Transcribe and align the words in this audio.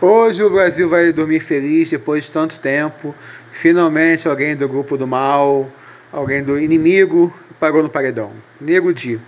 Hoje 0.00 0.42
o 0.42 0.50
Brasil 0.50 0.88
vai 0.88 1.12
dormir 1.12 1.40
feliz 1.40 1.88
depois 1.88 2.24
de 2.24 2.30
tanto 2.32 2.58
tempo. 2.58 3.14
Finalmente 3.52 4.28
alguém 4.28 4.56
do 4.56 4.68
grupo 4.68 4.98
do 4.98 5.06
mal, 5.06 5.70
alguém 6.12 6.42
do 6.42 6.58
inimigo 6.58 7.32
parou 7.60 7.82
no 7.82 7.88
paredão. 7.88 8.32
Nego 8.60 8.92
Di. 8.92 9.20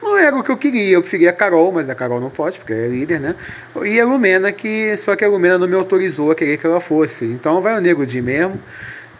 Não 0.00 0.16
era 0.16 0.36
o 0.36 0.42
que 0.42 0.50
eu 0.50 0.56
queria, 0.56 0.94
eu 0.94 1.00
preferia 1.00 1.30
a 1.30 1.32
Carol, 1.32 1.72
mas 1.72 1.90
a 1.90 1.94
Carol 1.94 2.20
não 2.20 2.30
pode, 2.30 2.58
porque 2.58 2.72
é 2.72 2.86
líder, 2.86 3.18
né? 3.18 3.34
E 3.82 3.98
a 3.98 4.04
Lumena, 4.04 4.52
que 4.52 4.96
só 4.96 5.16
que 5.16 5.24
a 5.24 5.28
Lumena 5.28 5.58
não 5.58 5.66
me 5.66 5.74
autorizou 5.74 6.30
a 6.30 6.34
querer 6.34 6.58
que 6.58 6.66
ela 6.66 6.80
fosse. 6.80 7.24
Então 7.24 7.60
vai 7.60 7.76
o 7.76 7.80
Nego 7.80 8.06
Di 8.06 8.22
mesmo 8.22 8.60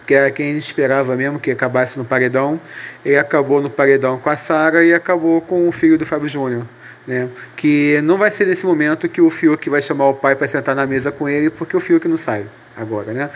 que 0.06 0.14
era 0.14 0.30
quem 0.30 0.50
a 0.50 0.54
gente 0.54 0.66
esperava 0.66 1.16
mesmo 1.16 1.40
que 1.40 1.50
acabasse 1.50 1.98
no 1.98 2.04
paredão. 2.04 2.60
Ele 3.04 3.16
acabou 3.16 3.60
no 3.60 3.68
paredão 3.68 4.18
com 4.18 4.30
a 4.30 4.36
Sara 4.36 4.84
e 4.84 4.94
acabou 4.94 5.40
com 5.40 5.68
o 5.68 5.72
filho 5.72 5.98
do 5.98 6.06
Fábio 6.06 6.28
Júnior. 6.28 6.66
Né? 7.06 7.28
Que 7.56 8.00
não 8.02 8.16
vai 8.16 8.30
ser 8.30 8.46
nesse 8.46 8.66
momento 8.66 9.08
que 9.08 9.20
o 9.20 9.30
Fiuk 9.30 9.68
vai 9.70 9.80
chamar 9.80 10.08
o 10.08 10.14
pai 10.14 10.34
para 10.34 10.48
sentar 10.48 10.74
na 10.74 10.86
mesa 10.86 11.12
com 11.12 11.28
ele, 11.28 11.50
porque 11.50 11.76
o 11.76 11.80
Fiuk 11.80 12.06
não 12.08 12.16
sai 12.16 12.46
agora, 12.76 13.12
né? 13.12 13.30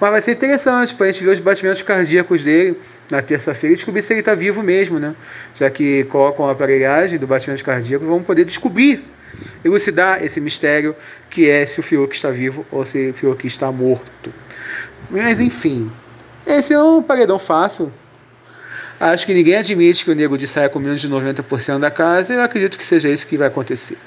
Mas 0.00 0.10
vai 0.10 0.22
ser 0.22 0.32
interessante 0.32 0.94
para 0.94 1.06
a 1.06 1.12
gente 1.12 1.24
ver 1.24 1.30
os 1.30 1.40
batimentos 1.40 1.82
cardíacos 1.82 2.44
dele 2.44 2.78
na 3.10 3.20
terça-feira 3.20 3.72
e 3.72 3.76
descobrir 3.76 4.02
se 4.02 4.12
ele 4.12 4.20
está 4.20 4.34
vivo 4.34 4.62
mesmo, 4.62 4.98
né? 4.98 5.16
Já 5.54 5.68
que 5.68 6.04
colocam 6.04 6.46
a 6.46 6.52
aparelhagem 6.52 7.18
do 7.18 7.26
batimento 7.26 7.64
cardíaco, 7.64 8.04
vamos 8.04 8.24
poder 8.24 8.44
descobrir, 8.44 9.04
elucidar 9.64 10.22
esse 10.22 10.40
mistério 10.40 10.94
que 11.28 11.48
é 11.48 11.66
se 11.66 11.80
o 11.80 11.82
Fiuk 11.82 12.14
está 12.14 12.30
vivo 12.30 12.64
ou 12.70 12.86
se 12.86 13.10
o 13.10 13.14
Fiuk 13.14 13.46
está 13.46 13.72
morto. 13.72 14.32
Mas 15.10 15.40
enfim, 15.40 15.90
esse 16.46 16.72
é 16.72 16.82
um 16.82 17.02
paredão 17.02 17.38
fácil. 17.38 17.92
Acho 19.00 19.26
que 19.26 19.34
ninguém 19.34 19.56
admite 19.56 20.04
que 20.04 20.10
o 20.10 20.14
nego 20.14 20.38
de 20.38 20.46
saia 20.46 20.68
com 20.68 20.78
menos 20.78 21.00
de 21.00 21.08
90% 21.08 21.80
da 21.80 21.90
casa 21.90 22.32
e 22.32 22.36
eu 22.36 22.42
acredito 22.42 22.78
que 22.78 22.86
seja 22.86 23.08
isso 23.08 23.26
que 23.26 23.36
vai 23.36 23.48
acontecer. 23.48 23.98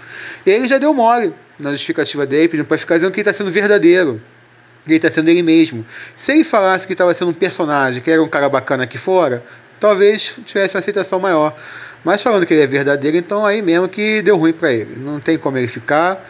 Ele 0.46 0.68
já 0.68 0.78
deu 0.78 0.94
mole 0.94 1.34
na 1.60 1.72
justificativa 1.72 2.26
dele, 2.26 2.48
pedindo 2.48 2.66
para 2.66 2.78
ficar 2.78 2.96
dizendo 2.96 3.12
que 3.12 3.20
ele 3.20 3.30
está 3.30 3.38
sendo 3.38 3.52
verdadeiro. 3.52 4.22
Ele 4.86 4.96
está 4.96 5.12
sendo 5.12 5.30
ele 5.30 5.44
mesmo. 5.44 5.86
Se 6.16 6.32
ele 6.32 6.44
falasse 6.44 6.88
que 6.88 6.94
estava 6.94 7.14
sendo 7.14 7.32
um 7.32 7.34
personagem, 7.34 8.02
que 8.02 8.10
era 8.10 8.24
um 8.24 8.28
cara 8.28 8.48
bacana 8.48 8.86
aqui 8.86 8.98
fora, 8.98 9.44
talvez 9.80 10.36
tivesse 10.46 10.76
uma 10.76 10.80
aceitação 10.80 11.20
maior. 11.20 11.56
Mas 12.04 12.24
falando 12.24 12.46
que 12.46 12.54
ele 12.54 12.64
é 12.64 12.68
verdadeiro, 12.68 13.18
então 13.18 13.46
aí 13.46 13.62
mesmo 13.62 13.90
que 13.90 14.22
deu 14.22 14.38
ruim 14.38 14.54
para 14.54 14.72
ele. 14.72 14.96
Não 14.98 15.20
tem 15.20 15.38
como 15.38 15.58
ele 15.58 15.68
ficar. 15.68 16.24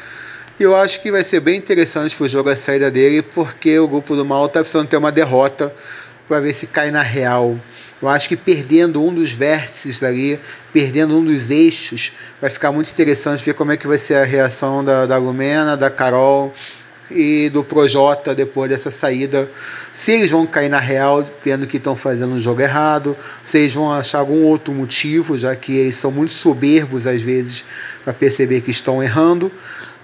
E 0.59 0.63
eu 0.63 0.75
acho 0.75 1.01
que 1.01 1.11
vai 1.11 1.23
ser 1.23 1.39
bem 1.39 1.55
interessante 1.55 2.15
pro 2.15 2.27
jogo 2.27 2.49
a 2.49 2.55
saída 2.55 2.89
dele, 2.89 3.21
porque 3.21 3.77
o 3.77 3.87
grupo 3.87 4.15
do 4.15 4.25
mal 4.25 4.49
tá 4.49 4.61
precisando 4.61 4.87
ter 4.87 4.97
uma 4.97 5.11
derrota 5.11 5.71
para 6.27 6.39
ver 6.39 6.55
se 6.55 6.65
cai 6.65 6.89
na 6.89 7.03
real. 7.03 7.55
Eu 8.01 8.09
acho 8.09 8.27
que 8.27 8.35
perdendo 8.35 9.03
um 9.03 9.13
dos 9.13 9.31
vértices 9.31 10.01
ali, 10.01 10.39
perdendo 10.73 11.15
um 11.15 11.23
dos 11.23 11.51
eixos, 11.51 12.11
vai 12.41 12.49
ficar 12.49 12.71
muito 12.71 12.89
interessante 12.89 13.45
ver 13.45 13.53
como 13.53 13.71
é 13.71 13.77
que 13.77 13.85
vai 13.85 13.99
ser 13.99 14.15
a 14.15 14.23
reação 14.23 14.83
da, 14.83 15.05
da 15.05 15.17
Lumena, 15.17 15.77
da 15.77 15.91
Carol 15.91 16.51
e 17.11 17.49
do 17.49 17.63
Projota 17.63 18.33
depois 18.33 18.67
dessa 18.67 18.89
saída. 18.89 19.47
Se 19.93 20.13
eles 20.13 20.31
vão 20.31 20.47
cair 20.47 20.69
na 20.69 20.79
real, 20.79 21.23
vendo 21.43 21.67
que 21.67 21.77
estão 21.77 21.95
fazendo 21.95 22.33
um 22.33 22.39
jogo 22.39 22.61
errado, 22.61 23.15
se 23.45 23.59
eles 23.59 23.75
vão 23.75 23.93
achar 23.93 24.17
algum 24.17 24.43
outro 24.43 24.73
motivo, 24.73 25.37
já 25.37 25.55
que 25.55 25.77
eles 25.77 25.97
são 25.97 26.09
muito 26.09 26.33
soberbos 26.33 27.05
às 27.05 27.21
vezes 27.21 27.63
para 28.03 28.11
perceber 28.11 28.61
que 28.61 28.71
estão 28.71 29.03
errando 29.03 29.51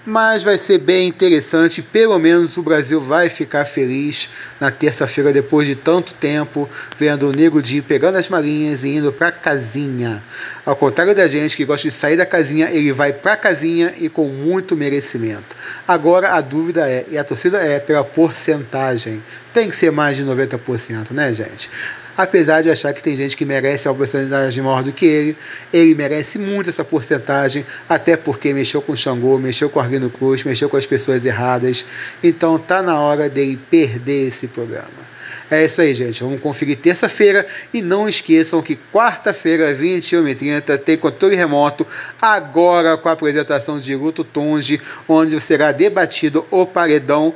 mas 0.06 0.42
vai 0.42 0.58
ser 0.58 0.78
bem 0.78 1.08
interessante. 1.08 1.82
Pelo 1.82 2.18
menos 2.18 2.56
o 2.56 2.62
Brasil 2.62 3.00
vai 3.00 3.30
ficar 3.30 3.64
feliz 3.64 4.28
na 4.60 4.70
terça-feira, 4.70 5.32
depois 5.32 5.66
de 5.66 5.74
tanto 5.74 6.12
tempo, 6.14 6.68
vendo 6.98 7.28
o 7.28 7.32
Nego 7.32 7.62
Di 7.62 7.80
pegando 7.80 8.16
as 8.18 8.28
marinhas 8.28 8.84
e 8.84 8.96
indo 8.96 9.12
para 9.12 9.32
casinha. 9.32 10.22
Ao 10.64 10.76
contrário 10.76 11.14
da 11.14 11.26
gente 11.26 11.56
que 11.56 11.64
gosta 11.64 11.88
de 11.88 11.94
sair 11.94 12.16
da 12.16 12.26
casinha, 12.26 12.70
ele 12.70 12.92
vai 12.92 13.12
para 13.12 13.36
casinha 13.36 13.92
e 13.98 14.08
com 14.08 14.26
muito 14.28 14.76
merecimento. 14.76 15.56
Agora 15.86 16.32
a 16.32 16.40
dúvida 16.40 16.88
é, 16.88 17.06
e 17.10 17.16
a 17.16 17.24
torcida 17.24 17.58
é 17.58 17.78
pela 17.78 18.04
porcentagem. 18.04 19.22
Tem 19.54 19.70
que 19.70 19.76
ser 19.76 19.90
mais 19.90 20.16
de 20.16 20.24
90%, 20.24 21.12
né, 21.12 21.32
gente? 21.32 21.70
apesar 22.16 22.62
de 22.62 22.70
achar 22.70 22.92
que 22.92 23.02
tem 23.02 23.16
gente 23.16 23.36
que 23.36 23.44
merece 23.44 23.88
uma 23.88 23.94
porcentagem 23.94 24.62
maior 24.62 24.82
do 24.82 24.92
que 24.92 25.04
ele, 25.04 25.36
ele 25.72 25.94
merece 25.94 26.38
muito 26.38 26.70
essa 26.70 26.84
porcentagem, 26.84 27.66
até 27.88 28.16
porque 28.16 28.54
mexeu 28.54 28.80
com 28.80 28.92
o 28.92 28.96
Xangô, 28.96 29.38
mexeu 29.38 29.68
com 29.68 29.78
o 29.78 29.82
Arguino 29.82 30.10
Cruz, 30.10 30.42
mexeu 30.44 30.68
com 30.68 30.76
as 30.76 30.86
pessoas 30.86 31.24
erradas, 31.24 31.84
então 32.22 32.58
tá 32.58 32.82
na 32.82 33.00
hora 33.00 33.28
dele 33.28 33.58
perder 33.70 34.28
esse 34.28 34.46
programa. 34.46 35.14
É 35.50 35.64
isso 35.64 35.80
aí, 35.80 35.94
gente. 35.94 36.22
Vamos 36.22 36.40
conferir 36.40 36.78
terça-feira 36.78 37.46
e 37.72 37.82
não 37.82 38.08
esqueçam 38.08 38.62
que 38.62 38.78
quarta-feira, 38.92 39.74
21h30, 39.74 40.78
tem 40.78 40.96
controle 40.96 41.36
remoto, 41.36 41.86
agora 42.20 42.96
com 42.96 43.08
a 43.08 43.12
apresentação 43.12 43.78
de 43.78 43.94
Guto 43.94 44.24
Tunge, 44.24 44.80
onde 45.08 45.38
será 45.40 45.70
debatido 45.70 46.46
o 46.50 46.64
paredão 46.64 47.34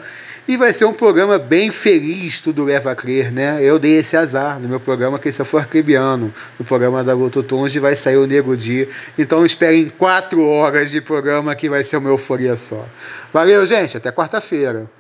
e 0.48 0.56
vai 0.56 0.72
ser 0.72 0.86
um 0.86 0.94
programa 0.94 1.38
bem 1.38 1.70
feliz, 1.70 2.40
tudo 2.40 2.64
leva 2.64 2.90
a 2.90 2.94
crer, 2.94 3.30
né? 3.30 3.62
Eu 3.62 3.78
dei 3.78 3.98
esse 3.98 4.16
azar 4.16 4.58
no 4.58 4.66
meu 4.66 4.80
programa, 4.80 5.18
que 5.18 5.28
esse 5.28 5.44
for 5.44 5.58
arcrebiano. 5.58 6.32
No 6.58 6.64
programa 6.64 7.04
da 7.04 7.14
Guto 7.14 7.42
Tunge 7.42 7.78
vai 7.78 7.94
sair 7.94 8.16
o 8.16 8.26
Nego 8.26 8.56
Di. 8.56 8.88
Então 9.18 9.44
esperem 9.44 9.90
quatro 9.90 10.42
horas 10.46 10.90
de 10.90 11.02
programa 11.02 11.54
que 11.54 11.68
vai 11.68 11.84
ser 11.84 11.98
uma 11.98 12.08
euforia 12.08 12.56
só. 12.56 12.82
Valeu, 13.30 13.66
gente. 13.66 13.98
Até 13.98 14.10
quarta-feira. 14.10 14.90